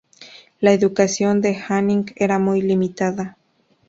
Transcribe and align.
La 0.59 0.71
educación 0.73 1.41
de 1.41 1.61
Anning 1.69 2.07
era 2.15 2.39
muy 2.39 2.63
limitada. 2.63 3.37